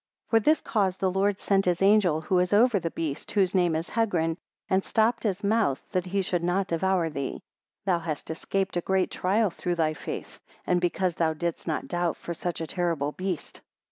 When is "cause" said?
0.61-0.97